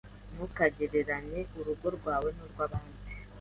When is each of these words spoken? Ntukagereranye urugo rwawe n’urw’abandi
Ntukagereranye 0.33 1.39
urugo 1.59 1.87
rwawe 1.97 2.29
n’urw’abandi 2.35 2.97